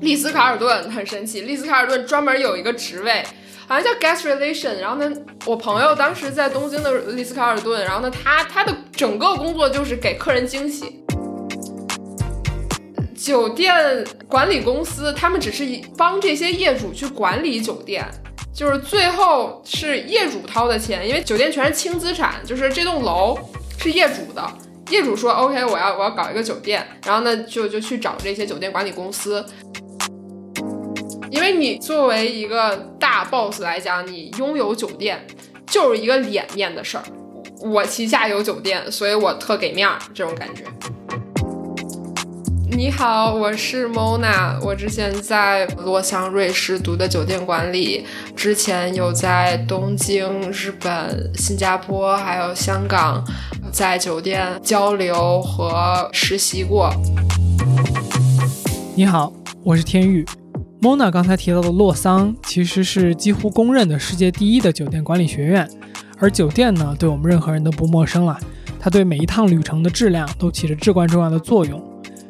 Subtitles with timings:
[0.00, 3.22] 丽思卡尔顿很神奇，丽思卡尔顿专门有一个职位，
[3.66, 4.78] 好像叫 guest relation。
[4.78, 5.12] 然后呢，
[5.44, 11.04] 我朋友当时在东京的丽思卡尔顿，然后呢，他他的整个工作就是给客人惊喜。
[13.16, 15.66] 酒店管理公司，他们只是
[15.96, 18.06] 帮这些业主去管理酒店，
[18.54, 23.36] 就是最后是业主掏的钱，因为酒店全是轻资产，就是这栋楼
[23.78, 24.48] 是业主的。
[24.90, 29.44] 业主说 OK，我要我要搞一个酒店，然后呢就就去找这些酒店管理公司。
[31.30, 35.26] 因为你作为一个大 boss 来讲，你拥有酒店
[35.66, 37.04] 就是一个脸面的事儿。
[37.60, 40.62] 我旗下有酒店，所以我特给面儿，这种感觉。
[42.70, 48.06] 你好，我是 Mona，我之前在洛桑瑞士读的酒店管理，
[48.36, 53.24] 之前有在东京、日本、新加坡还有香港
[53.72, 56.90] 在酒店交流和实习过。
[58.94, 59.32] 你好，
[59.64, 60.24] 我是天宇。
[60.80, 65.68] Mona 刚才提到的洛桑，其实是几乎公认的世界第一的酒店管理学院。
[66.18, 68.38] 而酒店呢，对我们任何人都不陌生了，
[68.78, 71.82] 它对每一趟旅程的质量都起着至关重要的作用。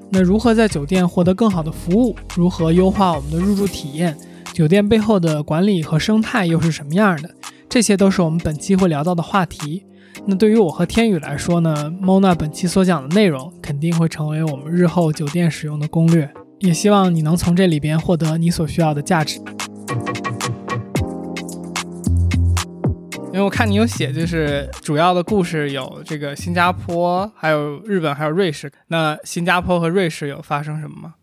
[0.08, 2.16] 那如何在酒店获得更好的服务？
[2.34, 4.16] 如何优化我们的入住体验？
[4.54, 7.30] 酒店背后的管理和生态又是什么样的？
[7.68, 9.84] 这些都是我们本期会聊到的话题。
[10.24, 16.30] 那对于我和天宇来说呢，Mona 本期所讲的内容肯定会成为我们日后酒店使用的攻略。
[16.60, 19.38] 也希望你能从这里边获得你所需要的价值。
[23.32, 28.72] 因为我看你有写，就是主要的故事有这个新加坡、还有日本、还有瑞士。
[28.88, 31.14] 那新加坡和瑞士有发生什么吗？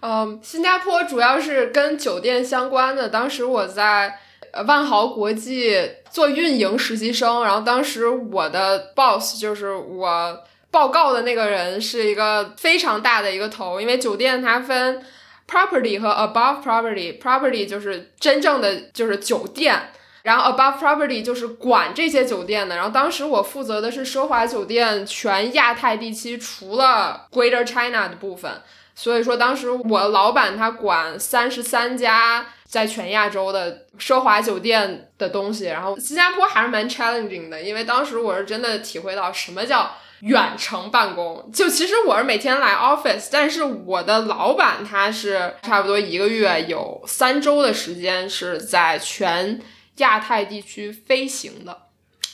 [0.00, 3.08] 嗯，新加坡主要是跟酒店相关的。
[3.08, 4.18] 当时我在
[4.66, 5.74] 万豪国际
[6.10, 10.38] 做运营实习生，然后当时我的 boss 就是我。
[10.76, 15.02] 报告的那个人是一个非常大的一个头，因为酒店它分
[15.50, 19.88] property 和 above property，property 就是真正的就是酒店，
[20.22, 22.76] 然后 above property 就是管这些酒店的。
[22.76, 28.60] 然后当时我负责的是奢华酒店全亚太地区，除了 Greater China 的部分。
[28.94, 35.64] 所以说当时我老板他管三十三家在全亚洲的奢华酒店的东西。
[35.64, 39.90] 然后新加坡还是蛮 challenging 的，因为当时我是真的体会到什么叫。
[40.20, 49.60] 远程办公，就其实我是每天来 office，但是我的老板他是差不多一个月有三周的时间是在全
[49.96, 51.82] 亚太地区飞行的。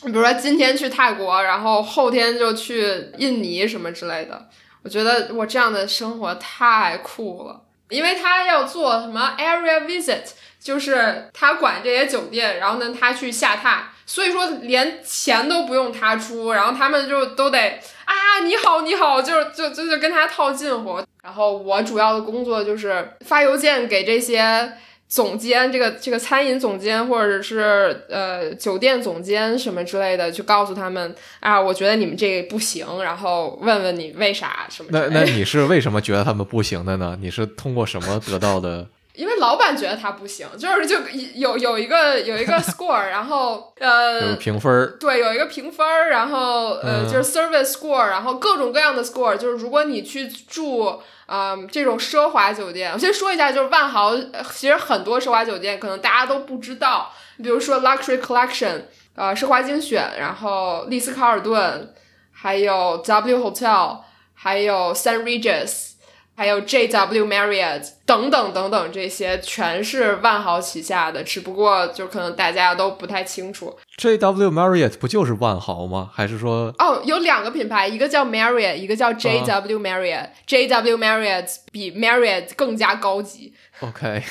[0.05, 4.49] 你比如说今天去泰国，然后后天就去印尼什么之类的。
[4.83, 10.23] 我觉得我这样的生活太酷了，因为他要做什么 area visit，
[10.61, 13.92] 就是他管这些酒店，然后呢他去下榻。
[14.07, 17.59] 所以说连钱都不用他出，然后他们就都得
[18.05, 21.01] 啊你好你好，就是就就就跟他套近乎。
[21.23, 24.73] 然后我主要的工作就是发邮件给这些
[25.09, 34.89] 总监，这个这个餐饮总监或者是呃酒店总监什么之类的，去告诉他们啊，我觉得你们这个不行，然后问问你为啥什么。
[34.93, 37.17] 那那你是为什么觉得他们不行的呢？
[37.21, 38.89] 你是通过什么得到的？
[39.15, 40.97] 因为老板觉得他不行，就是就
[41.35, 54.17] 有有一个有一个 score，然后呃 评分对，有一个评分然后呃就是 service score，然后各种各样的 score，就是如果你去住啊这种奢华酒店，我先说一下，就是万豪
[54.51, 58.83] 其实很多奢华酒店可能大家都不知道，比如说 luxury collection，
[59.15, 61.93] 呃奢华精选，然后丽思卡尔顿，
[62.33, 63.99] 还有 W hotel，
[64.35, 65.92] 还有 San Regis。
[66.35, 73.77] 还有 JW Marriott 等等等等，这些全是万豪旗下的，只不过就可能大家都不太清楚。
[73.99, 76.11] JW Marriott 不就是万豪吗？
[76.13, 76.75] 还是说？
[76.79, 80.31] 哦，有两个品牌，一个叫 Marriott，一个叫 JW Marriott。
[80.49, 83.53] JW Marriott 比 Marriott 更加高级。
[83.81, 84.23] OK，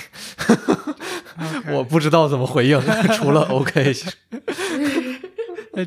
[1.71, 2.81] 我不知道怎么回应，
[3.15, 3.93] 除了 OK。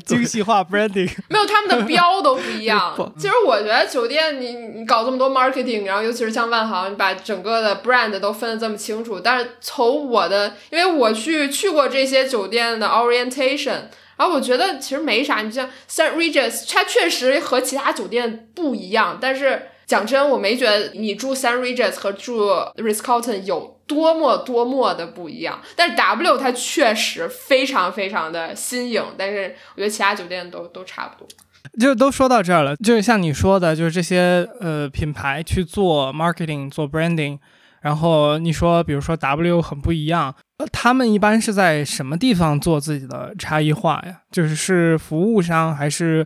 [0.05, 2.95] 精细化 branding 没有他们的标都不一样。
[3.17, 9.19] 其实我觉得酒店你你搞这么多 marketing，然后尤其是像万豪，你把整个的 brand 都分得这么清楚。
[9.19, 13.83] 但是从我的，因为我去去过这些酒店的 orientation，
[14.17, 15.41] 然后我觉得其实没啥。
[15.41, 19.19] 你像 Saint Regis，它确实和其他酒店不一样。
[19.21, 23.73] 但是讲真，我没觉得你住 San Regis 和住 Ritz Carlton 有。
[23.87, 31.27] 多么多么的不一样，但是 W 它确实非常非常的新颖，但是我觉得其他酒店都都差不多。
[31.79, 37.37] 就都说到这儿了，就是像你说的，就是这些呃品牌去做 marketing 做 branding，
[37.81, 44.21] 然后你说比如说 W 很不一样，呃，他们一般是在什么地方做自己的差异化呀？
[44.31, 46.25] 就是是服务上，还是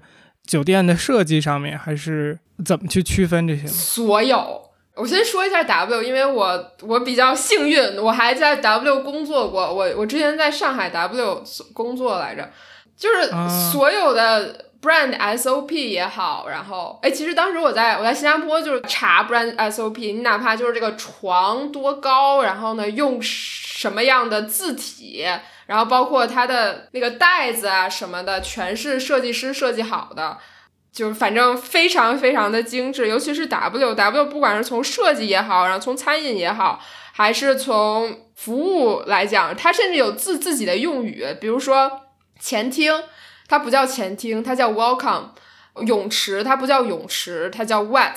[0.49, 3.67] 酒店的设计上面，还是怎么去区分这些？
[3.67, 4.63] 所有。
[4.95, 9.61] 我先说一下 W，因为我我比较幸运，我还在 W 工作过。
[9.71, 12.49] 我我之前在上海 W 工作来着，
[12.97, 13.29] 就是
[13.71, 25.23] 所有的 brand SOP 也好，然后哎，其实当时我在我在新加坡就是查 brand SOP，你哪怕就是这个床多高，然后呢用什么样的字体，
[25.69, 30.39] 然后包括它的那个袋子啊什么的，全是设计师设计好的。
[30.91, 36.81] 就是反正非常非常的精致，尤其是 W W，不管是从设计也好，然后从餐饮也好，
[37.13, 42.01] 还是从服务来讲，它甚至有自自己的用语，比如说
[42.39, 42.91] 前厅，
[43.47, 45.25] 它不叫前厅，它叫 Welcome；
[45.85, 48.15] 泳池它不叫泳池，它叫 Wet；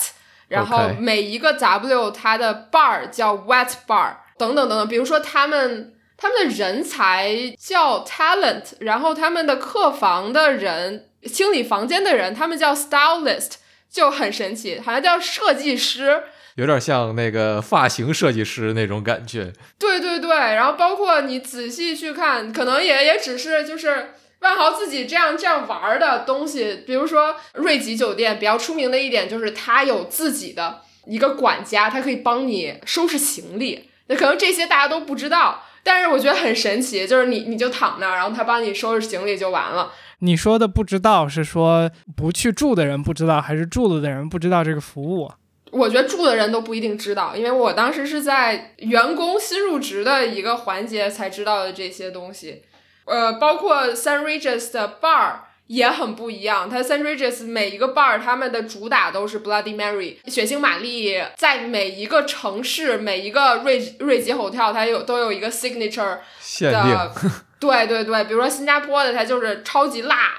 [0.49, 4.89] 然后每一个 W 它的 bar 叫 Wet Bar，等等等等。
[4.89, 11.09] 比如说他们他们的人才叫 Talent，然后他们的客房的人。
[11.25, 13.53] 清理房间的人，他们叫 stylist，
[13.89, 16.21] 就很神奇，好像叫设计师，
[16.57, 19.53] 有点像那个发型设计师那种感觉。
[19.79, 26.83] 对对对，然后包括你仔细去看，可能也也只是就是万豪自己这样这样玩的东西。
[26.85, 33.89] 比如说瑞吉酒店比较出名的一点就是它有自己的一个管家，他可以帮你收拾行李。
[34.09, 39.93] 那可能这些大家都不知道，但是我觉得很神奇，就是你你就躺那儿，然后他帮你收拾行李就完了。
[40.21, 45.31] 你说的不知道是说不去住的人不知道，还是住了的人不知道这个服务？
[45.73, 52.63] 我觉得住的人都不一定知道，因为我当时是在员工新入职的一个环节才知道的这些东西。
[53.05, 55.37] 呃，包括 San Regis 的 bar
[55.73, 66.95] 也很不一样，它 Sun Regis 每一个 bar 他们的主打都是 Bloody Mary 血腥玛丽，在每一个城市每一个瑞瑞吉 hotel 它有都有一个 signature 限定。
[67.59, 70.33] 对对对，比如说新加坡的，它就是超级辣，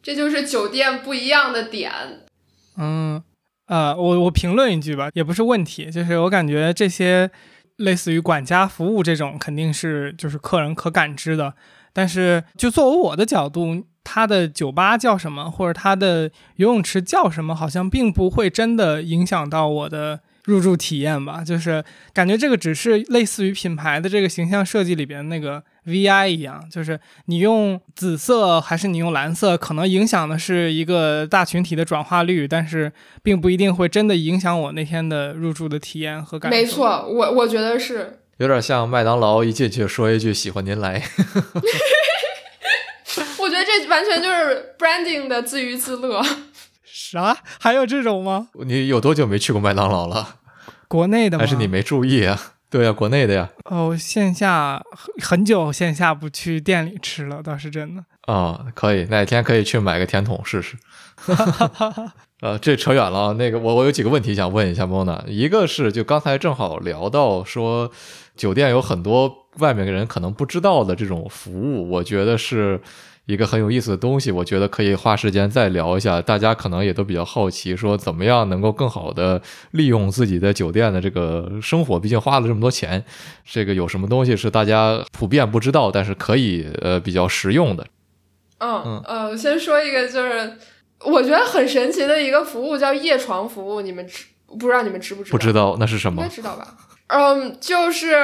[0.00, 1.90] 这就是酒店不一样的点。
[2.76, 3.20] 嗯，
[3.66, 7.28] 呃，我我评论一句吧，也不是问题，就是我感觉这些
[7.78, 11.54] 类似于管家服务这种，肯定是就是客人可感知的。
[11.92, 20.20] 但是就作为我的角度，他的酒吧叫什么，或者他的游泳池叫什么，好像并不会真的影响到我的。
[20.44, 21.84] 入住体验吧，就是
[22.14, 32.90] 感觉这个只是类似于品牌的这个形象设计里边那个 VI 一样，就是你用紫色还是你用蓝色，可能影响的是一个大群体的转化率，但是
[33.22, 36.56] 并不一定会真的影响我那天的入住的体验和感受。
[36.56, 40.98] 没错，我我觉得是有点像麦当劳一进去说一句“喜欢您来”，
[43.38, 46.22] 我觉得这完全就是 branding 的自娱自乐。
[46.84, 47.36] 啥？
[47.60, 48.48] 还有这种吗？
[48.66, 50.36] 你有多久没去过麦当劳了？
[50.88, 52.54] 国内的还是你没注意啊？
[52.70, 53.48] 对呀，国内的呀。
[53.64, 54.82] 哦，线下
[55.22, 58.04] 很久线下不去店里吃了，倒是真的。
[58.26, 60.76] 啊，可以，哪天可以去买个甜筒试试。
[62.42, 63.32] 呃，这扯远了。
[63.34, 65.26] 那个，我我有几个问题想问一下 Mona，。
[65.26, 67.90] 一个是，就刚才正好聊到说，
[68.36, 72.80] 酒店有很多外面的人可能不知道的这种服务，我觉得是。
[73.28, 76.22] 一个很有意思的东西，我觉得可以花时间再聊一下。
[76.22, 79.42] 大家可能也都比较好奇，说怎么样能够更好的
[79.72, 82.00] 利用自己的酒店的这个生活？
[82.00, 83.04] 毕竟花了这么多钱，
[83.44, 87.86] 这个有什么东西是大家普遍不知道，但是可以呃比较实用的？
[88.60, 90.56] 嗯嗯，呃先说一个，就是
[91.04, 93.82] 我觉得很神奇的一个服务，叫夜床服务。
[93.82, 94.24] 你们知
[94.58, 94.82] 不知道？
[94.82, 95.32] 你们知不知道？
[95.32, 96.22] 不知道那是什么？
[96.22, 96.66] 应该知道吧？
[97.08, 98.16] 嗯，就是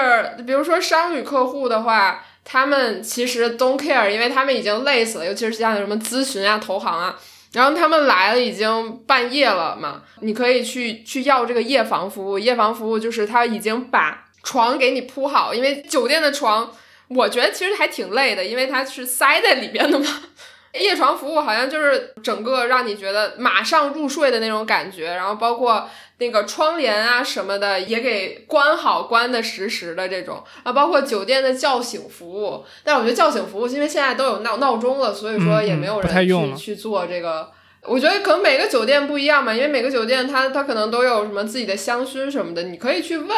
[0.46, 2.24] 比如说商旅客户的话。
[2.44, 7.18] 他们其实 don't care，因为他们已经累死了，尤其是像什么咨询啊、投行啊，
[7.52, 12.38] 然后他们来了已经半夜了嘛，你可以去去要这个夜房服务。
[12.38, 16.70] 夜房服务就是他已经把床给你铺好，因为酒店的床，
[17.08, 20.06] 我觉得其实还挺累的，因为它是塞在里边的嘛。
[20.74, 25.88] 夜床服务好像就是整个让你觉得马上入睡的那种感觉，然后包括
[26.18, 32.64] 那个窗帘啊什么的也给关好，关的实实的这种啊，包括酒店的叫醒服务。
[32.82, 37.50] 但我觉得叫醒服务，因为现在都有闹闹钟了，所以说也没有人去去做这个。
[37.86, 43.28] 我觉得可能每个酒店不一样嘛，因为每个酒店它它可能都有什么自己的香薰什么的，你可以去问。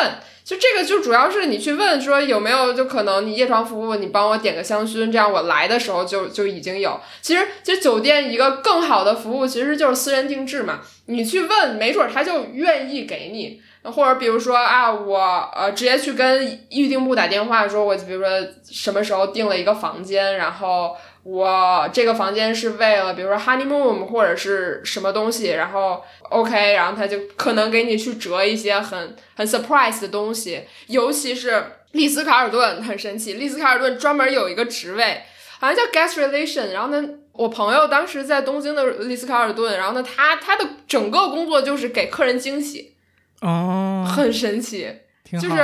[0.46, 7.00] 就这个就主要是你去问说有没有，就可能你夜床服务，你帮我点个香薰，这样我来的时候就就已经有。
[7.20, 13.60] 其实其实酒店一个更好的服务其实就是私人定制嘛，你去问，没准他就愿意给你。
[13.82, 15.18] 或者比如说啊，我
[15.52, 18.28] 呃直接去跟预订部打电话说，我比如说
[18.70, 20.96] 什么时候订了一个房间，然后。
[21.28, 35.22] 我这个房间是为了，比如说 honeymoon 或者是什么东西，然后 OK，然后他就可能给你去折一些很很 surprise 的东西，尤其是丽思卡尔顿很神奇，丽思卡尔顿专门有一个职位，
[35.58, 42.94] 好像叫 guest relation，然后呢，我朋友当时在东京的丽思卡尔顿，然后呢，他他的整个工作就是给客人惊喜，
[43.40, 44.88] 哦，很神奇。
[45.32, 45.56] 就是。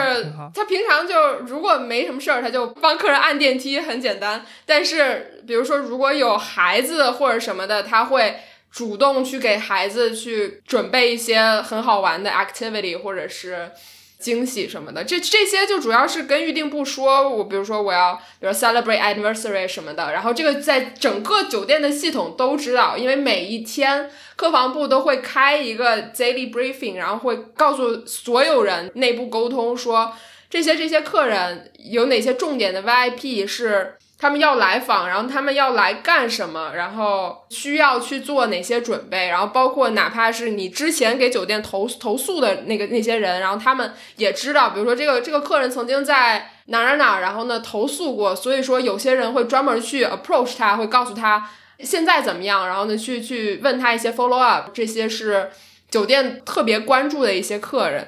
[0.54, 4.45] 他平常就如果没什么事儿，他就帮客人按电梯，很简单。
[4.66, 8.37] 但是比如说如果有孩子或者什么的，他会
[8.71, 13.71] 主动去给孩子去准备一些很好玩的 activity 或者是
[14.23, 15.05] 惊喜什么的。
[15.05, 24.09] 这这些就主要是跟预定部说，我比如说我要比如 celebrate anniversary 什么的，然后这个在整个酒店的系统都知道，因为每一天。
[24.35, 30.12] 客房部都会开一个 daily briefing，然后会告诉所有人内部沟通说
[30.50, 51.50] 这些这些客人有哪些重点的 VIP 是他们要来访，然后他们要来干什么，然后需要去做哪些准备，然后包括哪怕是你之前给酒店投投诉的那个那些人，然后他们也知道，比如说这个这个客人曾经在哪儿哪儿哪，然后呢投诉过，所以说有些人会专门去 approach 他，会告诉他。
[51.81, 52.69] 现在怎么样？
[52.69, 55.50] 然后呢，去去问他一些 follow up，这些是
[55.91, 58.07] 酒店特别关注的一些客人。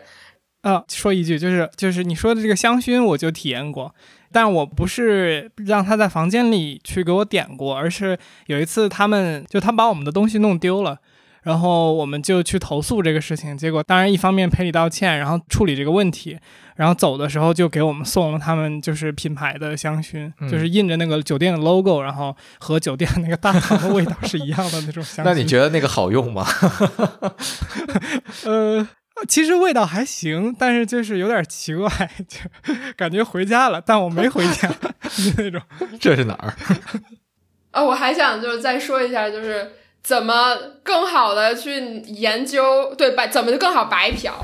[0.62, 3.92] 啊，说一句，就是就是你说的这个香薰，我就体验过，
[4.34, 10.98] 但我不是让他在房间里去给我点过，而是有一次他们就他把我们的东西弄丢了。
[11.44, 16.38] 然后我们就去投诉这个事情，结果当然一方面赔礼道歉，然后处理这个问题，
[16.76, 25.28] 然后走的时候就给我们送了他们就是品牌的香薰，就是印着那个酒店的 logo，然后和酒店那个大堂的味道是一样的那种香 薰。
[25.28, 26.46] 那你觉得那个好用吗？
[28.46, 28.88] 呃，
[29.28, 31.88] 其实味道还行，但是就是有点奇怪，
[32.28, 32.38] 就
[32.96, 34.70] 感觉回家了，但我没回家
[35.38, 35.60] 那种。
[36.00, 36.54] 这是哪儿？
[37.72, 39.72] 啊，我还想就是再说一下，就是。
[40.04, 42.94] 怎么更好的去研究？
[42.94, 44.34] 对白怎么就更好白嫖？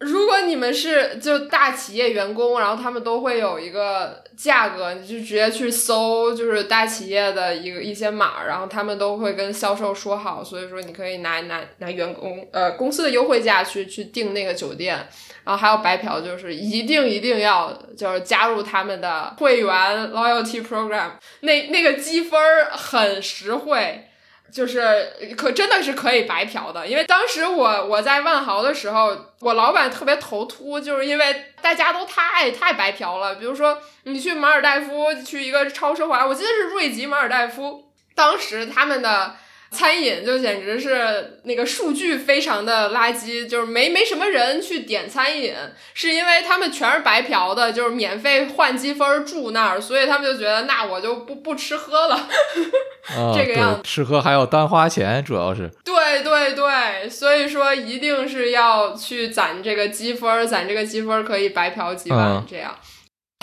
[0.00, 14.94] 如果你们是就大企业员工，然后他们都会有一个价格，你就直接去搜，就是大企业的一个一些码，然后他们都会跟销售说好，所以说你可以拿拿拿员工呃公司的优惠价去去订那个酒店，
[15.42, 19.66] 然后还有白嫖，就是一定一定要就是加入他们的会员
[20.12, 22.40] loyalty program，那那个积分
[22.70, 24.04] 很实惠。
[24.52, 33.34] 就是可真的是可以白嫖的，因为当时我我在万豪的时候，我老板特别头秃，就是因为大家都太太白嫖了。
[33.34, 39.36] 比如说你去马尔代夫，去一个超奢华，我记得是瑞吉马尔代夫，当时他们的。
[39.70, 45.54] 餐饮就简直是那个数据非常的垃圾，就是没没什么人去点餐饮，
[45.92, 52.28] 是因为他们全是白嫖的，就是免费换积分住那儿，所以他们就觉得那我就不不吃喝了，
[53.36, 53.82] 这个样子。
[53.84, 55.70] 吃喝还要单花钱，主要是。
[55.84, 62.74] 对对对，所以说一定是要去攒这个积分，攒这个积分可以白嫖几万这样。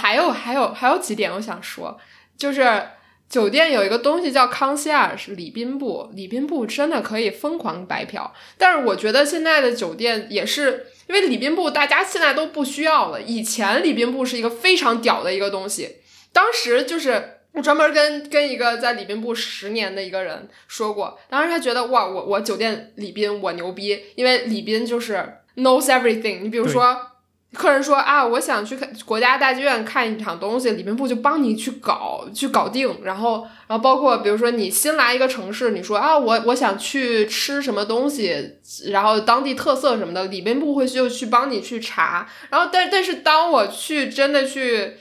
[0.02, 1.98] 还有还有还有几点我想说，
[2.36, 2.82] 就是。
[3.28, 8.34] 酒店有一个东西叫康希尔，是礼宾部，礼宾部真的可以疯狂白嫖。
[8.58, 13.22] 但是我觉得现在的酒店也是，因为礼宾部大家现在都不需要了。
[13.22, 15.98] 以前礼宾部是一个非常屌的一个东西，
[16.32, 26.42] 当时就是我专门跟跟一个在礼宾部十年的一个人说过，当时他觉得哇，我我酒店礼宾我牛逼，因为礼宾就是 knows everything。
[26.42, 27.15] 你比如说。
[27.56, 33.00] 客人说啊，我想去看国家大剧院看一场东西，礼宾部就帮你去搞，去搞定。
[33.04, 38.58] 然后，然后包括比如说你新来一个城市，你说啊，我我想去吃什么东西，
[38.92, 42.28] 然后当地特色什么的，礼宾部会就去帮你去查。
[42.50, 44.98] 然后，但但是当我去真的去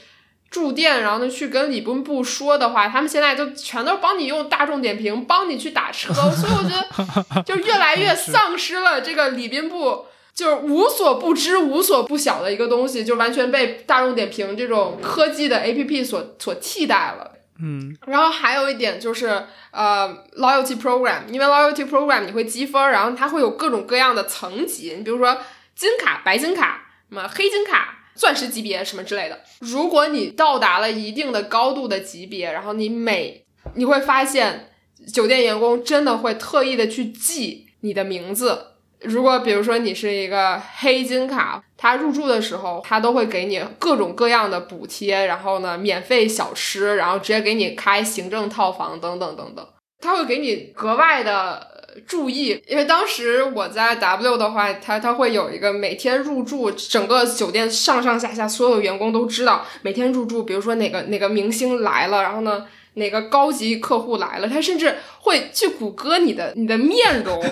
[0.50, 10.06] 住店，然后呢去跟礼宾部说的话，他们现在就全都帮你用大众点评帮你去打车， 所以我觉得就越来越丧失了这个礼宾部。
[10.34, 17.30] 就是无所不知、无所不晓的一个东西，就完全被大众点评这种科技的 A P P 所所替代了。
[17.62, 19.28] 嗯，然后还有一点就是，
[19.70, 25.38] 呃，loyalty program，因为 loyalty program 你会积分，然后它会有各种各样的层级，你比如说
[25.76, 29.40] 金卡、白金卡、什么黑金卡、钻石级别什么之类的。
[29.60, 34.72] 如果你到达了一定的高度的级别，然后你每你会发现，
[35.12, 38.73] 酒店员工真的会特意的去记你的名字。
[39.04, 49.66] 如果比如说你是一个黑金卡，他入住的时候，他都会给你各种各样的补贴，然后呢，免费小吃，然后直接给你开行政套房等等等等，
[50.00, 51.66] 他会给你格外的
[52.06, 62.66] 注意，因为当时我在 W 的话，他他会有一个每天入住，整个酒店上上下下所有员工都知道每天入住，比如说哪个哪个明星来了，然后呢。
[62.94, 67.42] 哪个高级客户来了，他甚至会去谷歌你的你的面容，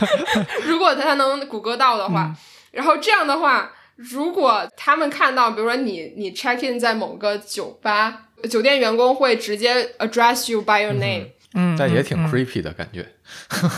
[0.64, 2.34] 如果他能谷歌到的话，
[2.72, 13.06] 然后这样的话，如果他们看到，比如说你你 check in 在某个酒吧，酒店员工会直接 address you by your name，嗯，但也挺 creepy 的感觉。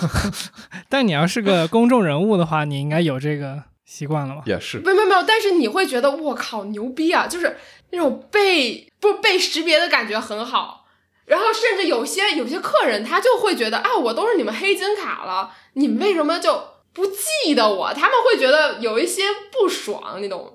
[0.88, 4.42] 但你要是个公众人物的话，你应该有这个习惯了吧？
[4.46, 7.56] 也是，没有没有没有，但是你会觉得我靠牛逼啊，就是
[7.90, 10.83] 那种被不被识别的感觉很好。
[11.26, 16.62] 然后甚至有些有些客人他就会觉得啊，我都是你们黑金卡了，你们为什么就
[16.92, 17.92] 不记得我？
[17.94, 20.50] 他们会觉得有一些不爽，你懂吗？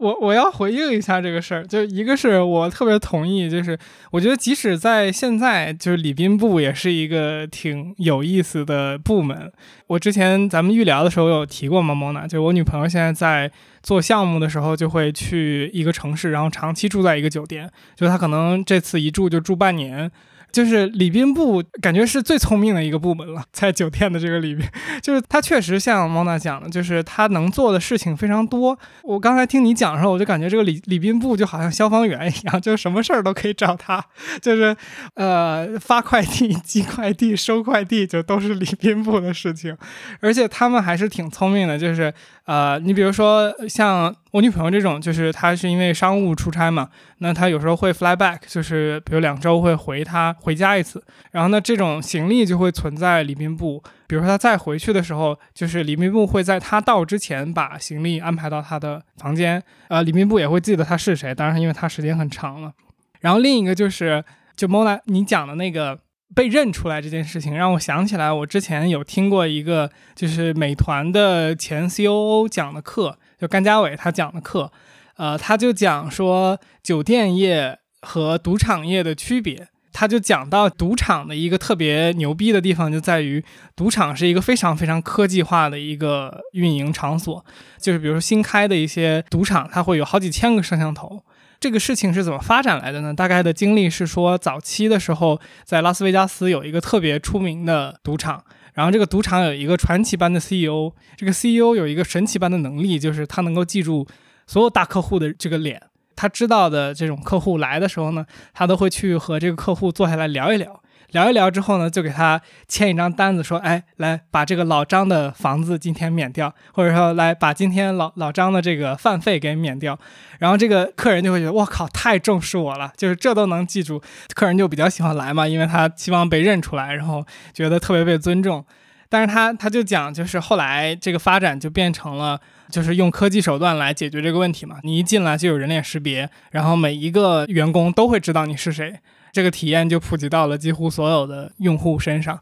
[0.00, 3.78] 我我要回应一下这个事儿，就一个是我特别同意，就是
[4.10, 9.52] 我觉得即使在现在，就是礼宾部也是一个挺有意思的部门。
[9.88, 11.94] 我之前咱们预聊的时候有提过吗？
[11.94, 13.52] 蒙娜，就我女朋友现在在
[13.82, 20.10] 做项目的时候，就会去一个城市，然后长期住在一个酒店，就她可能这次一住就住半年。
[20.52, 24.70] 就是礼宾部感觉是最聪明的一个部门了，在酒店的这个里面，
[25.02, 28.78] 就是他确实像猫娜讲的，就是他能做的事情非常多。
[29.02, 34.04] 我刚才听你讲的时候，我就感觉这个礼礼宾部就好像消防员一样，就是什么事儿都可以找他，
[34.40, 34.76] 就是
[35.14, 39.76] 呃发快递、寄快递、收快递，就都是礼宾部的事情。
[40.20, 42.12] 而且他们还是挺聪明的，就是
[42.44, 44.14] 呃，你比如说像。
[44.32, 62.72] 我女朋友这种，就是她是因为商务出差嘛，那她有时候会 fly back，就是比如两周会回她回家一次，然后呢，这种行李就会存在礼宾部，比如说她再回去的时候，就是礼宾部会在她到之前把行李安排到她的房间，呃，礼宾部也会记得她是谁，当然因为她时间很长了。
[63.20, 64.24] 然后另一个就是，
[64.56, 65.98] 就 Mona 你讲的那个
[66.36, 73.18] 被认出来这件事情，让我想起来我之前有听过一个，就是美团的前 COO 讲的课。
[73.40, 74.70] 就甘家伟他讲的课，
[75.16, 79.68] 呃，他就讲说酒店业和赌场业的区别。
[79.92, 83.44] 他就讲到赌场的一个特别牛逼的地方，就在于
[83.74, 87.44] 赌场是一个非常非常科技化的一个运营场所。
[87.76, 91.24] 就是比如说新开的一些赌场，它会有好几千个摄像头。
[91.58, 93.12] 这个事情是怎么发展来的呢？
[93.12, 98.44] 大概的经历是说，早期的时候在拉斯维加斯有一个特别出名的赌场。
[98.80, 104.06] 然后这个赌场有一个传奇般的 CEO，这个 CEO 有一个神奇般的能力，就是他能够记住
[104.46, 105.82] 所有大客户的这个脸。
[106.16, 110.82] 他知道的这种客户来的时候呢，他都会去和这个客户坐下来聊一聊。
[111.12, 119.98] 聊一聊之后呢，就给他签一张单子，说：“哎，来把这个老张的房子今天免掉，或者说来把今天老老张的这个饭费给免掉。”
[120.38, 124.02] 然后这个客人就会觉得：“我靠，太重视我了，就是这都能记住。”
[124.34, 128.64] 客人就比较喜欢来嘛，因为他希望被认出来，然后觉得特别被尊重。
[129.08, 134.76] 但是他他就讲，就是后来这个发展就变成了，就是用科技手段来解决这个问题嘛。
[134.82, 138.94] 你一进来就有人脸识别，然后每一个员工都会知道你是谁。
[139.32, 142.40] 这个体验就普及到了几乎所有的用户身上，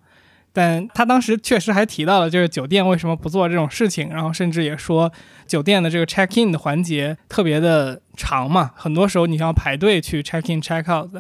[0.55, 5.13] 但他当时确实还提到了，就是酒店为什么不做这种事情，然后甚至也说
[5.47, 11.11] 酒店的这个 check in 的环节特别的长嘛，很多时候你要排队去 check in check out，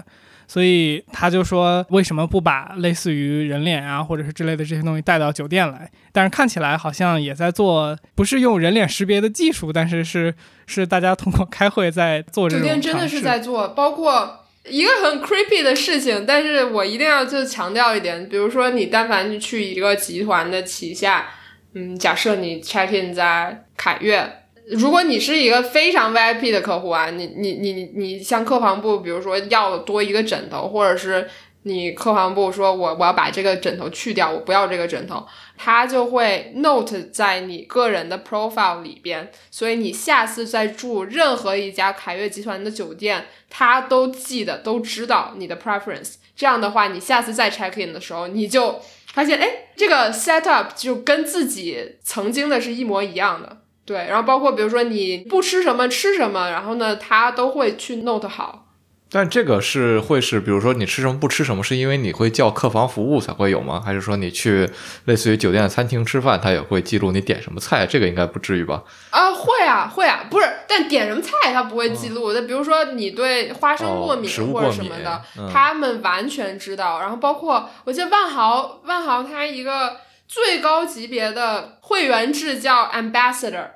[0.48, 5.88] 所以他就说为什么不把类似于人脸啊或者是之类的这些东西带到酒店来？
[6.10, 10.34] 但是看起来好像也在做，不是用人脸识别的技术，但是是
[10.66, 12.56] 是大家通过开会在做这。
[12.56, 14.44] 酒店真的是在做，包括。
[14.70, 21.26] 一个很 creepy 的事情，但是我一定要就强调一点，比如说你但凡去一个集团的旗下，
[21.72, 24.30] 嗯，假设你 check in 在凯悦，
[24.70, 31.28] 如果你是一个非常 VIP 的客户啊，你你你你向客房部，比如说要多一个枕头，或者是。
[31.64, 35.26] 你客房部说，我我要把这个枕头去掉，我不要这个枕头，
[35.56, 46.14] 它就会 note 在你个人的 profile 里边，所以你下次再住任何一家凯悦集团的酒店，它都记得都知道你的 preference。
[46.34, 48.80] 这样的话，你下次再 check in 的时候，你就
[49.12, 53.57] 发现，哎，这个 setup 就跟自己曾经的是一模一样的。
[53.88, 58.66] 对，然后包括比如说你不吃什么吃什么，然后呢，他都会去 note 好。
[59.10, 63.82] 但这个是会是，比如说你吃什么不吃什么，是因为你会叫客房服务才会有吗？
[63.82, 64.68] 还是说你去
[65.06, 67.86] 类似于酒店餐厅吃饭，他也会记录你点什么菜？
[67.86, 68.82] 这个应该不至于吧？
[69.08, 72.34] 啊，会啊，会啊，不是，但点什么菜他不会记录。
[72.34, 77.00] 那比如说你对花生过敏或者什么的，他们完全知道。
[77.00, 79.96] 然后包括我记得万豪，万豪它一个
[80.26, 83.68] 最高级别的会员制叫 ambassador。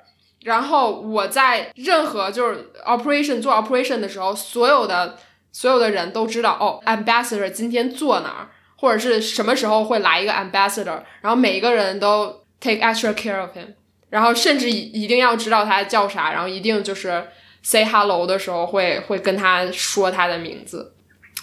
[0.44, 5.16] 然后我在任何就是 operation 做 operation 的时候，所有的
[5.52, 13.74] 所有的人都知道哦，ambassador 今天坐哪儿，或者是什么时候会来一个 ambassador，然后每一个人都 take extra care of him，
[14.10, 17.24] 然后甚至一一定要知道他叫啥，然后一定就是
[17.62, 20.94] say hello 的时候会会跟他说他的名字，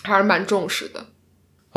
[0.03, 1.05] 还是蛮重视的。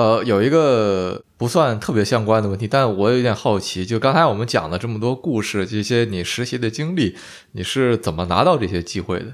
[0.03, 7.17] 呃，有一个不算特别相关的问题，但我有点好奇，就刚才我们讲了这么多故事，这些你实习的经历，
[7.53, 9.27] 你是怎么拿到这些机会的？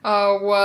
[0.00, 0.56] 呃，我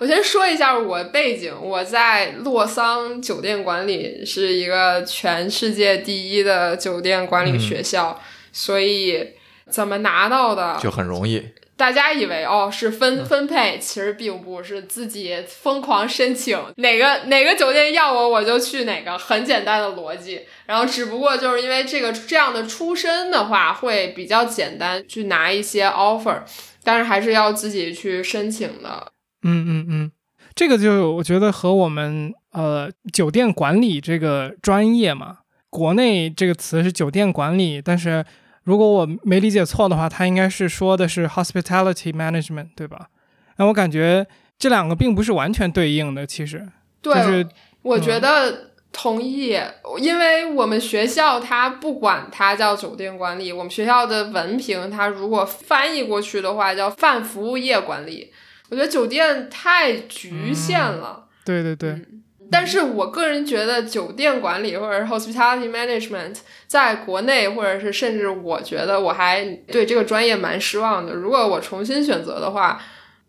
[0.00, 8.20] 我先说一下我背景，我在洛桑酒店管理是一个全世界第一的酒店管理学校，
[8.52, 9.34] 所以
[9.70, 10.76] 怎么拿到的？
[10.82, 11.44] 就很容易。
[11.78, 20.40] 大家以为哦是分分配，其实并不是自己疯狂申请哪个哪个酒店要我我就去哪个，很简单的逻辑。
[20.66, 26.42] 然后只不过就是因为这个这样的出身的话，会比较简单去拿一些 offer，
[26.82, 29.12] 但是还是要自己去申请的。
[29.44, 30.12] 嗯嗯嗯，
[30.56, 35.38] 这个就我觉得和我们呃酒店管理这个专业嘛，
[35.70, 38.24] 国内这个词是酒店管理，但是。
[38.68, 43.08] 如果我没理解错的话，他应该是说的是 hospitality management，对吧？
[43.56, 44.26] 那我感觉
[44.58, 46.68] 这两个并不是完全对应的，其实。
[47.00, 47.46] 对，
[47.80, 49.58] 我觉得同意，
[49.98, 58.30] 因为我们学校它不管它叫酒店管理，我们学校的文凭它如果翻译过去的话叫泛服务业管理。
[58.68, 61.24] 我觉得酒店太局限了。
[61.42, 62.04] 对对对。
[62.50, 71.12] 但是我个人觉得酒店管理或者是 hospitality management 在国内，或者是甚至我觉得我还对这个专业蛮失望的。
[71.12, 72.80] 如果我重新选择的话，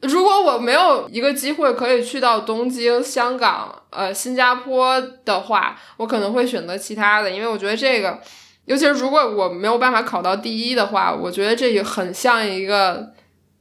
[0.02, 8.18] 如果我没有一个机会可以去到东京、香港、呃新加坡的话，我可能会选择其他的，因为我觉得这个，
[8.64, 13.12] 尤其是如果我没有办法考到第一的话，我觉得这也很像一个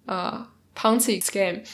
[0.07, 1.65] 呃 Ponzi scheme。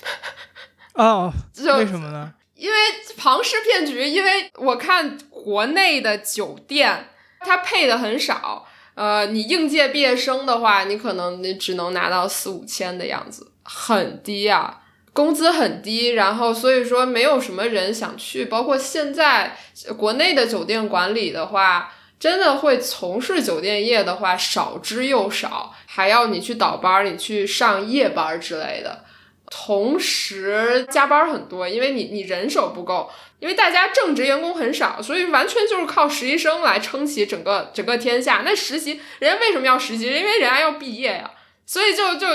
[0.94, 1.30] 哦，
[1.76, 2.32] 为什么呢？
[2.56, 2.76] 因为
[3.16, 7.08] 庞氏骗局，因为我看国内的酒店，
[7.40, 8.66] 它配的很少。
[8.94, 16.10] 呃，你应届毕业生的话，你可能你只能拿到四五千的样子，很低啊，工资很低。
[16.10, 18.44] 然后所以说，没有什么人想去。
[18.44, 19.56] 包括现在
[19.96, 29.03] 国内的酒店管理的话，真的会从事酒店业的话少之又少，还要你去倒班，你去上夜班之类的。
[29.50, 38.42] 同时加班很多，因为你你人手不够，因为大家正职员工很少，所以完全就是靠实习生来撑起整个整个天下。
[38.44, 40.06] 那实习人家为什么要实习？
[40.06, 41.30] 因为人家要毕业呀，
[41.66, 42.26] 所以就就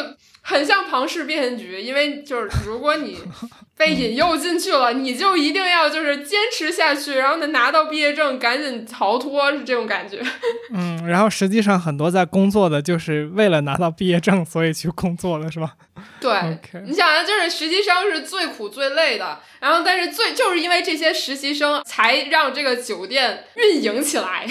[0.50, 1.80] 很像庞氏骗局。
[1.80, 3.20] 因为就是如果你
[3.78, 10.22] 被引诱进去了，你就一定要就是坚持下去，然后能拿到毕业证，赶紧逃脱，是这种感觉。
[10.74, 15.76] 嗯，然后实际上很多在工作的就是为了拿到毕业证，所以去工作了是吧？
[16.20, 16.32] 对，
[16.86, 24.46] 你想啊，就是实习生是最苦最累的，然后但是最就是因为这些实习生才让这个酒店运营起来。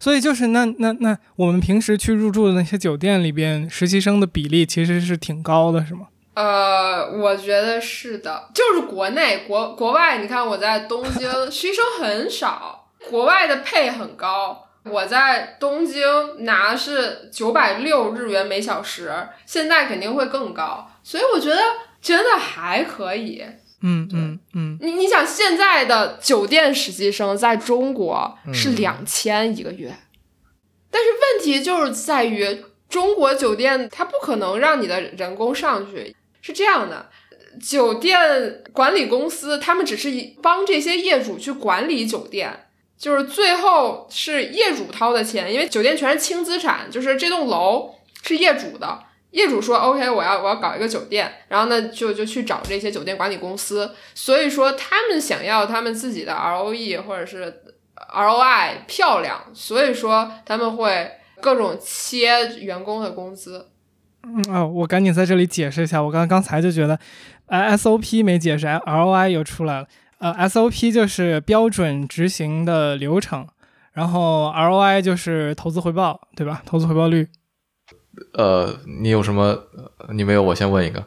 [0.00, 6.08] 所以就是那那那我们平时去入住的那些酒店里边，实习生的比例其实是挺高的，是吗？
[6.34, 14.66] 呃，我觉得是的，就是国内国国外，你看我在东京，实习生很少，国外的配很高。
[14.84, 16.02] 我在东京
[16.38, 19.12] 拿是九百六日元每小时，
[19.44, 21.60] 现在肯定会更高，所以我觉得
[22.00, 23.44] 真的还可以。
[23.82, 29.94] 嗯嗯嗯，你你想现在的酒店实习生在中国是两千一个月，
[30.90, 37.08] 但是问题就是在于中国酒店它不可能让你的人工上去，是这样的，
[37.60, 40.10] 酒店管理公司他们只是
[40.42, 42.66] 帮这些业主去管理酒店。
[42.98, 49.02] 就是最后是业主掏的钱，因为酒店全是轻资产，就是这栋楼是业主的。
[49.30, 53.90] 业主说 OK，我要我要搞一个酒店，然后呢就就去找这些酒店管理公司。
[54.14, 57.62] 所以说他们想要他们自己的 ROE 或者是
[58.12, 63.68] ROI 漂亮，所以说他们会各种切员工的工资。
[64.22, 66.98] 嗯哦，我赶紧在这里解释一下，我刚刚才就觉得，
[67.46, 69.86] 呃 SOP 没解释，ROI 又出来了。
[70.18, 73.46] 呃，SOP 就是标准执行的流程，
[73.92, 76.62] 然后 ROI 就是投资回报，对吧？
[76.66, 77.28] 投资回报率。
[78.32, 79.64] 呃，你有什么？
[80.12, 81.06] 你没有，我先问一个。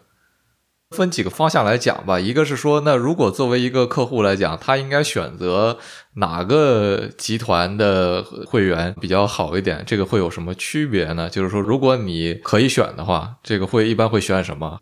[0.91, 2.19] 分几个方向来讲吧。
[2.19, 5.80] 一个是说，那如果作为一个客户来讲，他应该选择
[6.15, 9.84] 哪个集团的会员比较好一点？
[9.88, 11.30] 这个会有什么区别呢？
[11.30, 14.80] 就是说，如果你可以选的话，这个会一般会选什么？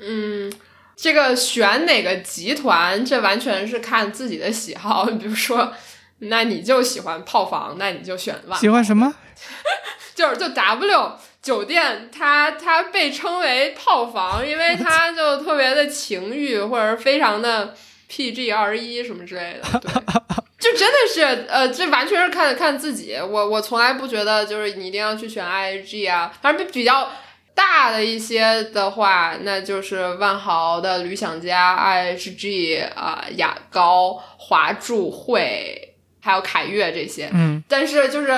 [0.00, 0.52] 嗯。
[0.94, 5.06] 这个选哪个集团，这完全是看自己的喜好。
[5.18, 5.72] 比如说，
[6.18, 8.60] 那你就喜欢泡房，那你就选万。
[8.60, 9.12] 喜欢什么？
[10.14, 11.12] 就是就 W
[11.42, 17.74] 酒店，它它被称为套房，因为它就特别的情欲，或者是非常的
[18.08, 19.80] PG 二十一什么之类的。
[19.80, 19.90] 对，
[20.58, 23.16] 就真的是呃，这完全是看看自己。
[23.16, 27.10] 我我从来不觉得就是你一定要去选 IG 啊，反正比较。
[27.54, 37.28] 大的一些的话，那就是万豪的旅享家、IHG 啊、雅高、华住会，还有凯悦这些。
[37.30, 38.28] 嗯，但是就是，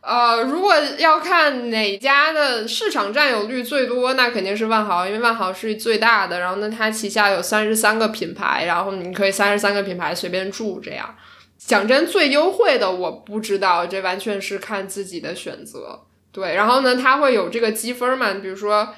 [0.00, 6.40] 呃，如果要看哪家的市场占有率最多，那肯定是万豪，因为万豪是最大的。
[6.40, 10.80] 然后呢，它旗下有三十三个品牌，然后你可以三十三个品牌随便住。
[10.80, 11.14] 这样，
[11.58, 16.02] 讲真，最优惠的我不知道，这完全是看自己的选择。
[16.32, 18.94] 对，然后呢，它会有这个积分嘛，比如说。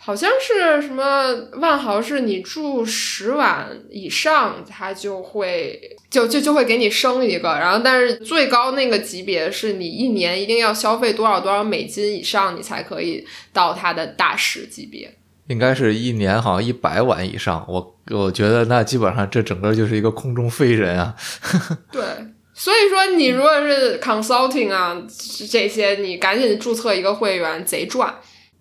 [0.00, 15.12] 好像是什么万豪是你住十晚以上，它就会就就就会给你升一个，然后但是最高那个级别是你一年一定要消费多少多少美金以上，你才可以到它的大使级别。
[15.48, 21.14] 应该是一年好像一百晚以上，我我觉得那基本上这整个就是一个空中飞人啊。
[21.90, 22.02] 对，
[22.54, 24.96] 所以说你如果是 consulting 啊
[25.50, 28.14] 这些，你赶紧注册一个会员，贼赚。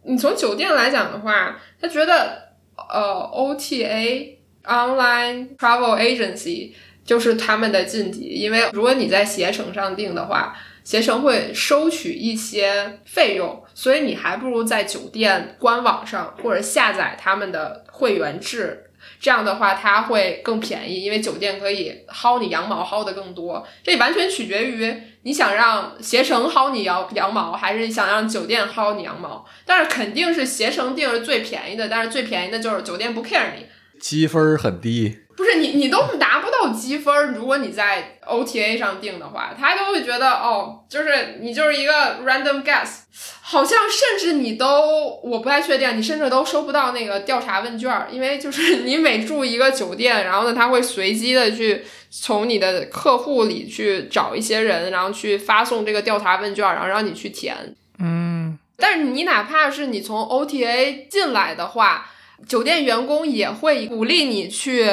[0.08, 6.72] 你从酒店来讲的话，他觉得呃 OTA online travel agency
[7.06, 18.86] 就是他们的晋级，因为如果你在携程上订的话，携程会收取一些费用，所以你还不如在酒店官网上或者下载他们的会员制。
[19.20, 23.66] 这样的话，它会更便宜，因为酒店可以薅你羊毛薅的更多。
[23.84, 29.46] 这完全取决于你想让携程薅你羊羊毛，还是想让酒店薅你羊毛。
[29.64, 33.68] 但是肯定是携程定是最便宜的，但是最便宜的就是酒店不 care 你，
[34.00, 35.20] 积分很低。
[35.38, 37.32] 不是你，你都拿不到积分。
[37.34, 41.94] 如果你在 OTA 上订的话，他都会觉得哦，就是你就是一个
[42.26, 43.02] random guess，
[43.44, 57.56] 好像甚至你都我不太确定，你甚至都收不到那个调查问卷，因为就是你每住一个酒店，然后呢，他会随机的去从你的客户里去找一些人，然后去发送这个调查问卷，然后让你去填。
[58.00, 62.10] 嗯，但是你哪怕是你从 OTA 进来的话，
[62.48, 64.84] 酒店员工也会鼓励你去。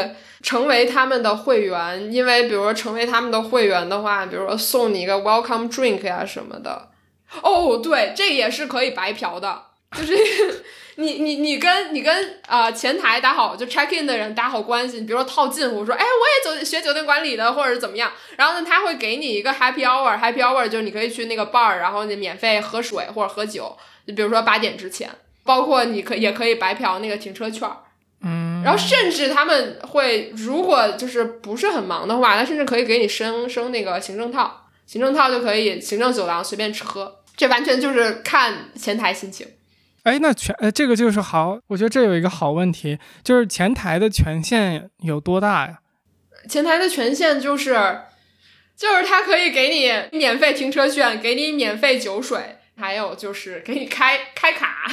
[0.44, 6.90] 成为他们的会员，因为比如说成为他们的会员的话，比如说送你一个 welcome drink 呀什么的。
[7.42, 9.62] 哦，对，这也是可以白嫖的，
[9.96, 10.14] 就是
[10.96, 23.74] 你你你跟你跟啊前台打好就 check in 的人打好关系，你比如说套近乎说，哎，我也走学酒店管理的，或者怎么样，然后呢他会给你一个 happy hour，happy hour 就是你可以去那个 bar，然后你免费喝水或者喝酒，
[24.07, 25.11] 就比如说八点之前，
[25.42, 27.68] 包括你可也可以白嫖那个停车券。
[28.64, 39.46] 嗯，然后甚至他们会，如果就是不是很忙的话，他甚至可以给你升升那个行政套，行政套就可以行政酒廊随便吃喝，这完全就是看前台心情。
[40.05, 45.79] 哎，那权呃这个就是好，我觉得这有一个好问题，就是前台的权限有多大呀？
[46.48, 48.00] 前台的权限就是，
[48.77, 54.90] 就是他可以给你免费停车券，给你免费酒水，还有就是给你开开卡。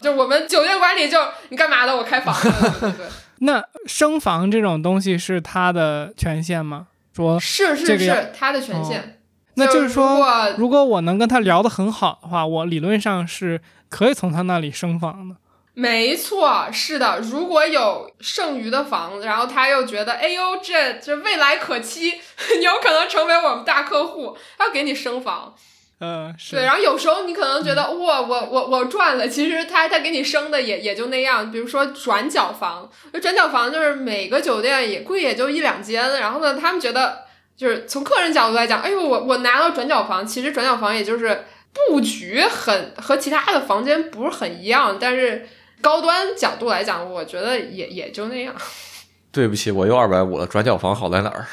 [0.00, 1.96] 就我们酒店管理，就你干嘛的？
[1.96, 2.34] 我开房。
[2.80, 3.06] 对对。
[3.40, 6.86] 那升房这种东西是他的权限吗？
[7.14, 9.20] 说是是是他的权限。
[9.54, 15.36] 那就是说，如果我能跟他聊得很好的话，我理论上是可以从他那里升房的。
[15.74, 17.18] 没错，是的。
[17.20, 22.10] 如果有剩余的房子，然后他又觉得，哎呦，这这未来可期，
[22.62, 25.54] 有可能成为我们大客户，他要给你升房。
[26.00, 31.50] 嗯，对，然后有时候你可能觉得哇，我我我赚了，其实他他给你升的也也就那样。
[31.50, 32.90] 比如说转角房，
[33.22, 37.24] 转角房就是每个酒店也贵也就一两间，然后呢，他们觉得
[37.56, 41.44] 就是从客人角度来讲，哎呦，我我拿到转角房，其实转角房也就是
[41.88, 45.48] 布局很和其他的房间不是很一样，但是
[45.80, 48.54] 高端角度来讲，我觉得也也就那样。
[49.32, 51.46] 对不起，我又二百五了，转角房好在哪儿？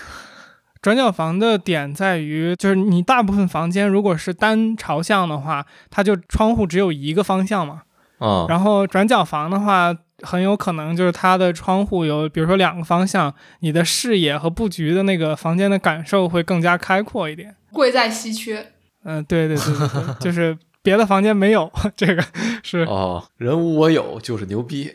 [0.81, 7.83] 转角房的点在于，就是你大部分房间如果是单朝向的话，它就窗户只有一个方向嘛。
[8.17, 8.47] 啊。
[8.49, 17.55] 然后转角房的话，很有可能就是它的窗户有，比如说两个方向，你的视野和布局的那个房间的感受会更加开阔一点。
[17.71, 18.71] 贵在稀缺。
[19.03, 22.23] 嗯，对对对对对，就是别的房间没有这个
[22.63, 22.79] 是。
[22.85, 24.91] 哦，人无我有就是牛逼。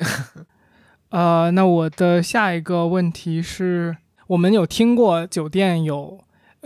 [1.10, 3.98] 呃，那我的下一个问题是。
[4.28, 6.18] 我们有听过酒店有，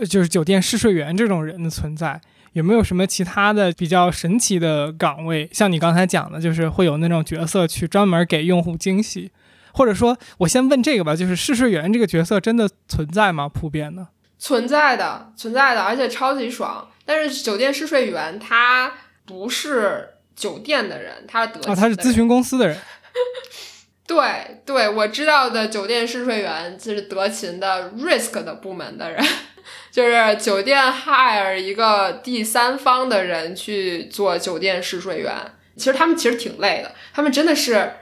[0.09, 2.19] 就是酒店试睡员这种人的存在，
[2.53, 5.47] 有没有什么其他的比较神奇的岗位？
[5.53, 9.31] 像你刚才讲的，就是会有那种角色去专门给用户惊喜，
[9.73, 13.47] 或者说，我先问这个吧，就是试睡员这个角色真的存在吗？
[13.47, 14.07] 普遍的？
[14.39, 16.89] 存在的，存在的，而且超级爽。
[17.05, 18.91] 但是酒店试睡员他
[19.25, 22.75] 不是酒店的人，他是德啊，他是咨询公司的人。
[24.11, 29.25] 对对，我知道的酒店试睡员就是德勤的 risk 的部门的人，
[29.89, 35.33] 就是酒店 hire 一个第三方的人去做酒店试睡员。
[35.77, 37.93] 其实他们其实挺累的，他们真的是，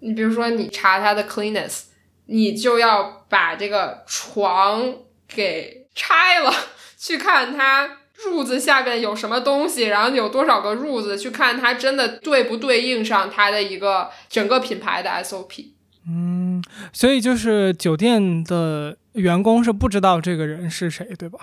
[0.00, 1.84] 你比如说你查他的 cleanness，
[2.26, 4.96] 你就要把这个床
[5.28, 6.52] 给拆了，
[6.98, 7.98] 去看他。
[8.24, 15.66] 褥子下边有什么东西，然后有多少个褥子，去看它真的对不对应上它的一个整个品牌的 SOP。
[16.08, 21.38] 嗯，所以就是酒店的员工是不知道这个人是谁，对吧？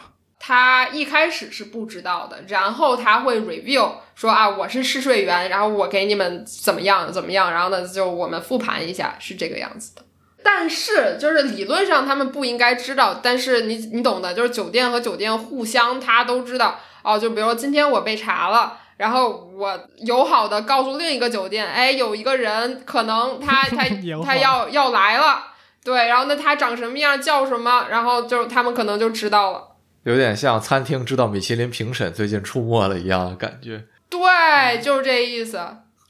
[0.46, 10.02] 他一开始是不知道的，然后他会 review 说啊，我是试睡员，然后我给你们怎么样怎么样，然后呢就我们复盘一下，是这个样子的。
[10.44, 17.18] 但是就是理论上他们不应该知道，但是你你懂的，就是酒店和酒店互相他都知道哦。
[17.18, 23.86] 就比如说今天我被查了，然后我友好的告诉另一个酒店，哎，有一个人可能他 他
[24.24, 25.44] 他要要来了，
[25.84, 29.70] 对，然后那他长什么样，叫什么，然后就他们可能就知道了。
[30.04, 33.86] 有点像餐厅知道米其林评审最近出没了一样的感觉。
[34.10, 35.60] 对，就是这意思。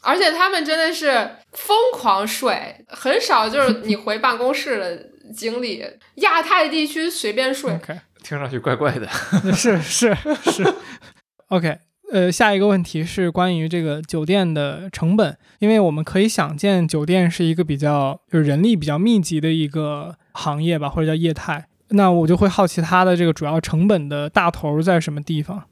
[0.03, 5.83] 而且他们真的是疯狂睡，很少就是你回办公室的经历。
[6.15, 7.79] 亚太地区随便睡，
[8.21, 9.07] 听上去怪怪的。
[9.55, 10.73] 是是是。
[11.47, 11.77] OK，
[12.11, 21.67] 呃，下一个问题是关于这个酒店的成本，因为我们可以想见，酒店是一个比较就是人力比较密集的一个行业吧，或者叫业态。
[21.89, 25.65] 那我就会好奇它的这个主要成本的大头在什么地方？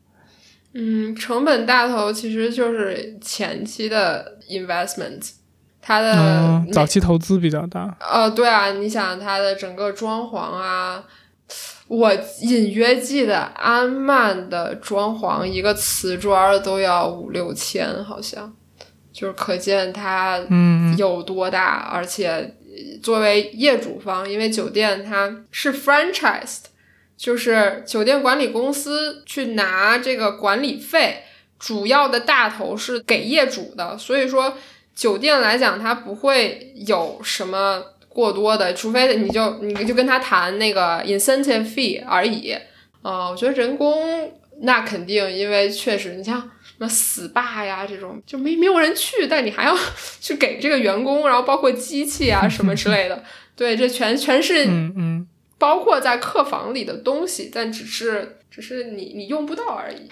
[0.74, 5.32] 嗯，成本大头其实就是前期的 investment，
[5.82, 7.98] 它的早期投资比较大。
[8.00, 11.04] 呃，对啊，你想它的整个装潢啊，
[11.90, 18.54] 我隐约记得安曼的装潢一个瓷砖都要五六千，好像，
[19.12, 20.40] 就是可见它
[20.98, 21.90] 有多大。
[21.92, 22.56] 而且
[23.04, 26.71] 作为业主方，因为酒店它是 franchised。
[27.22, 31.22] 就是酒店管理公司去拿这个管理费，
[31.60, 34.58] 主要的大头是给业主的，所以说
[34.96, 42.58] 酒店来讲，它不会有什么过多的，除非你就你就跟他谈那个 incentive fee 而已。
[43.04, 49.78] 啊，我觉得人工那肯定，因为确实你像什么 SPA 呀这种，就没没有人去，但你还要
[50.20, 53.24] 去给这个员工，然后包括机器啊什么之类的，
[53.56, 55.28] 对，这全全是嗯嗯。
[55.62, 60.10] 包括在客房里的东西，但只是只是你你用不到而已。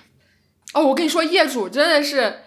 [0.76, 2.42] 哦，我跟你说，业主真的是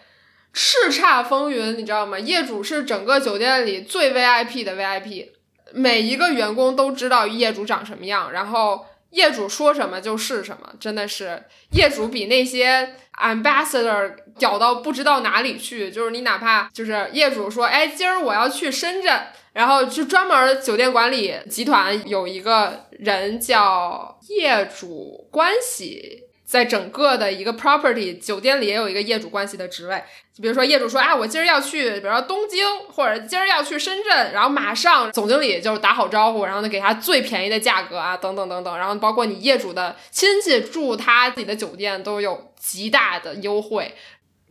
[0.54, 2.16] 叱咤风云，你知道吗？
[2.16, 5.30] 业主是整个酒店里最 VIP 的 VIP，
[5.72, 15.90] 每一个员工都知道业主长什么样，然后业主说什么就是什么，真的是业主比那些 ambassador 屌到不知道哪里去。
[15.90, 19.20] 就是你哪怕就是业主说，哎，今儿我要去深圳。
[19.52, 30.02] 然后就专门酒店管理集团有一个人叫业主关系，在整个的一个 property 酒店里也有一个业主关系的职位。
[30.40, 43.94] 比如说业主说啊，我今儿要去，比如说东京，或者今儿要去深圳，然后马上总经理就是打好招呼，然后呢给他最便宜的价格啊，等等等等，然后包括你业主的亲戚住他自己的酒店都有极大的优惠。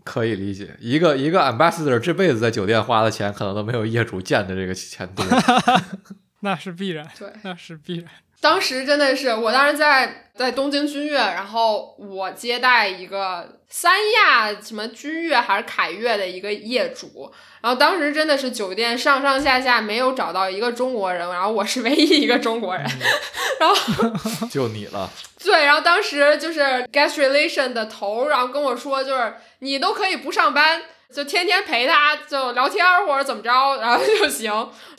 [0.04, 5.24] 可以理解，一个一个 ambassador 这辈子在酒店花的钱，可能都没有业主见的这个钱多。
[6.42, 8.06] 那是必然，对，那是必然。
[8.40, 22.84] 当时真的是，我当时在在东京君悦，然后我接待一个三亚什么君悦还是凯悦的一个业主，然后当时真的是酒店上上下下没有找到一个中国人，然后我是唯一一个中国人，
[23.62, 23.76] 然后
[24.50, 25.08] 就你了。
[25.38, 30.82] 对，然后当时就是 guest relation 的头，然后跟我说，就是你都可以不上班，
[31.14, 34.52] 就天天陪他就聊天或者怎么着，然后就行。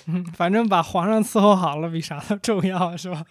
[0.07, 3.23] 嗯， 反正把皇上伺候好了比啥都重要，是吧？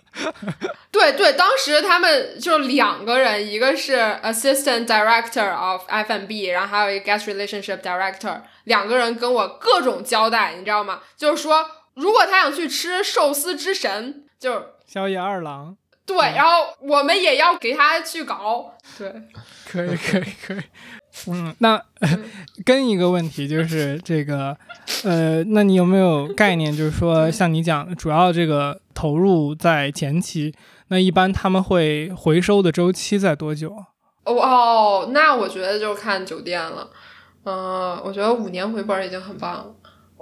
[0.91, 11.01] 对对，当时他们就两个人，一个是 assistant director of F&B，然后还有一个 guest relationship director，两个人跟我各种交代，你知道吗？
[11.17, 11.65] 就是说，
[11.95, 15.75] 如果他想去吃寿司之神，就是宵夜二郎。
[16.05, 18.73] 对，然后我们也要给他去搞。
[18.97, 19.09] 对，
[19.69, 20.61] 可以，可以，可以。
[21.27, 21.81] 嗯，那
[22.65, 24.57] 跟一个问题就是这个，
[25.03, 26.75] 呃，那你有没有概念？
[26.75, 30.53] 就是说，像你讲，主要这个投入在前期，
[30.87, 33.75] 那一般他们会回收的周期在多久？
[34.25, 36.89] 哦，那我觉得就看酒店了。
[37.45, 39.65] 嗯，我觉得五年回本已经很棒了。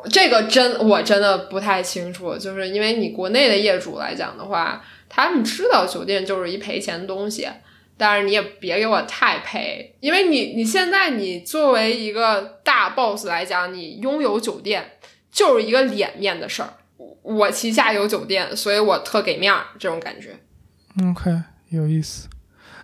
[0.10, 4.82] 这个真我真的不太清楚，就是因为你国内的业主来讲的话。
[5.12, 7.47] 他们知道酒店就是一赔钱的东西，
[8.00, 14.91] 但是你也别给我太赔，因为你你现在你作为一个大 boss 来讲，你拥有酒店
[15.30, 16.74] 就是一个脸面的事儿。
[17.22, 20.39] 我旗下有酒店，所以我特给面儿，这种感觉。
[21.10, 22.30] OK，有意思。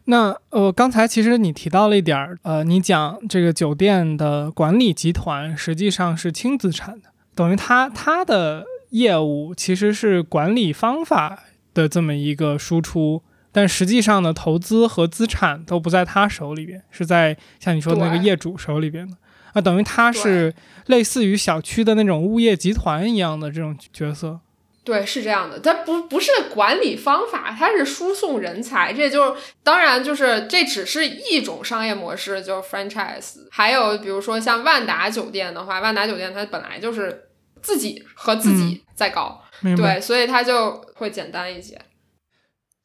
[0.04, 11.44] 那呃，刚才其实你提到了一点儿，呃，你讲这个酒店的管理集团实际上是轻资产的，等于他他的业务其实是管理方法。
[11.76, 13.22] 的这么一个输出，
[13.56, 19.16] 但实际上呢，投资和资产都不在他手里边，是在像你说的那个业主手里边的。
[19.54, 20.54] 啊，等于他是
[20.88, 24.42] 类似于小区的那种物业集团一样的这种角色。
[24.84, 28.92] 对，是这样的，它不不是管理方法，它是输送人才。
[28.92, 33.48] 这就是当然，就是这只是一种商业模式，就是 franchise。
[33.50, 37.30] 还有比如说像万达酒店的话，万达酒店它本来就是
[37.62, 39.42] 自己和自己在搞，
[39.78, 41.80] 对，所以它就会简单一些。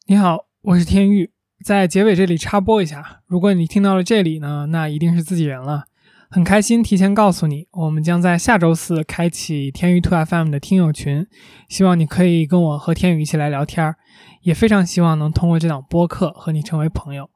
[0.07, 1.31] 你好，我是天域，
[1.65, 5.85] 在结尾这里插播一下，如果你听到了这里呢，那一定是自己人了。
[6.29, 11.25] 很开心提前告诉你，我们将在下周四开启天宇 tofm 的听友群，
[11.67, 13.95] 希望你可以跟我和天宇一起来聊天儿，
[14.43, 17.31] 也非常希望能通过这档播客和你成为朋友。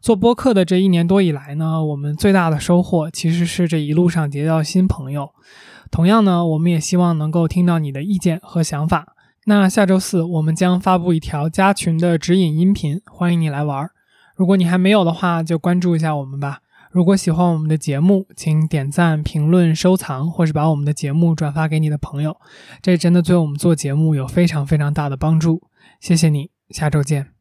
[0.00, 5.30] 做播客的这一年多以来呢，我们最大的收获其实是这一路上结交新朋友。
[5.90, 9.16] 同样呢，我们也希望能够听到你的意见和想法。
[9.48, 13.88] 那下周四我们将发布一条加群的指引音频，欢迎你来玩。
[14.36, 16.58] 如果你还没有的话，就关注一下我们吧。
[16.90, 22.36] 如果喜欢我们的节目，请点赞、评论、收藏，或是把我们的节目转发给你的朋友，
[22.82, 25.62] 这真的对我们做节目有非常非常大的帮助。
[25.98, 27.37] 谢谢你，下周见。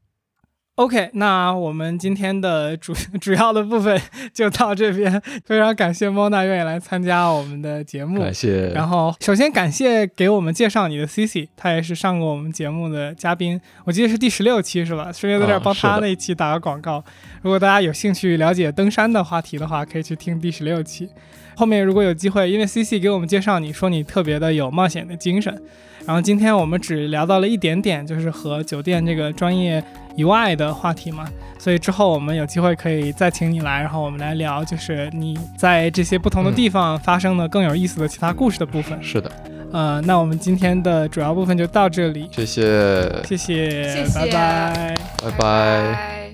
[0.78, 4.00] OK，那我们今天的主 主要的部分
[4.32, 5.20] 就到这边。
[5.44, 8.70] 非常感谢莫娜愿意来参加我们的节目，感谢。
[8.70, 15.12] 然后首先感谢给我们介绍你的 Cici，他也是上过我们节目的嘉宾，我记得是第十六期是吧？
[15.12, 17.04] 顺便在这儿帮他那一期打个广告。
[17.42, 21.10] 如果大家有兴趣了解登山的话题的话，可以去听第十六期。
[21.58, 25.60] 后面如果有机会，因为 Cici 给我们介绍你说你特别的有冒险的精神。
[26.06, 29.84] 然后今天我们只聊到了一点点，就是和酒店这个专业
[30.16, 31.28] 以外的话题嘛，
[31.58, 38.98] 所以之后我们有机会可以再请你来，然后我们来聊，就是你在这些不同的地方发生的更有意思的其他故事的部分。
[39.02, 39.30] 是的，
[39.74, 46.27] 呃，那我们今天的主要部分就到这里，谢谢，谢谢，谢谢，拜拜，拜拜。